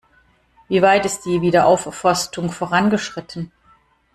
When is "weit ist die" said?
0.81-1.41